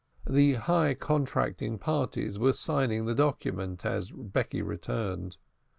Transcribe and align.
The 0.27 0.55
high 0.55 0.95
contracting 0.95 1.77
parties 1.77 2.39
were 2.39 2.53
signing 2.53 3.05
the 3.05 3.13
document 3.13 3.85
as 3.85 4.09
Becky 4.09 4.63
returned. 4.63 5.37